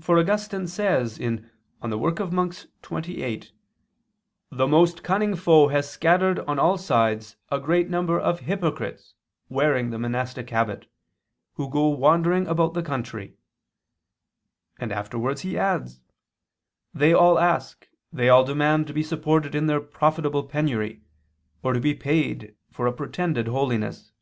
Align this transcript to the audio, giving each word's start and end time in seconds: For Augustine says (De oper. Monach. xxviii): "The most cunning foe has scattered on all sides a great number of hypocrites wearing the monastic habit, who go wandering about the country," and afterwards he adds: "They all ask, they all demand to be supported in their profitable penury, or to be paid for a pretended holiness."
For 0.00 0.20
Augustine 0.20 0.68
says 0.68 1.16
(De 1.18 1.42
oper. 1.82 2.30
Monach. 2.30 2.66
xxviii): 2.80 3.50
"The 4.52 4.68
most 4.68 5.02
cunning 5.02 5.34
foe 5.34 5.66
has 5.66 5.90
scattered 5.90 6.38
on 6.38 6.60
all 6.60 6.78
sides 6.78 7.34
a 7.50 7.58
great 7.58 7.90
number 7.90 8.20
of 8.20 8.38
hypocrites 8.38 9.14
wearing 9.48 9.90
the 9.90 9.98
monastic 9.98 10.50
habit, 10.50 10.86
who 11.54 11.68
go 11.68 11.88
wandering 11.88 12.46
about 12.46 12.74
the 12.74 12.84
country," 12.84 13.34
and 14.78 14.92
afterwards 14.92 15.40
he 15.40 15.58
adds: 15.58 16.00
"They 16.94 17.12
all 17.12 17.36
ask, 17.36 17.88
they 18.12 18.28
all 18.28 18.44
demand 18.44 18.86
to 18.86 18.92
be 18.92 19.02
supported 19.02 19.56
in 19.56 19.66
their 19.66 19.80
profitable 19.80 20.44
penury, 20.44 21.02
or 21.64 21.72
to 21.72 21.80
be 21.80 21.94
paid 21.96 22.54
for 22.70 22.86
a 22.86 22.92
pretended 22.92 23.48
holiness." 23.48 24.12